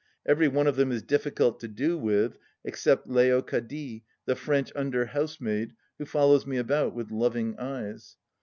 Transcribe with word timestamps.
Every 0.25 0.47
one 0.47 0.65
of 0.65 0.77
them 0.77 0.91
is 0.91 1.03
difficult 1.03 1.59
to 1.59 1.67
do 1.67 1.95
with 1.95 2.35
except 2.65 3.07
Ltocadie, 3.07 4.01
the 4.25 4.35
French 4.35 4.71
under 4.75 5.05
housemaid, 5.05 5.75
who 5.99 6.07
follows 6.07 6.47
me 6.47 6.57
about 6.57 6.95
with 6.95 7.11
loving 7.11 7.55
eyes. 7.59 8.17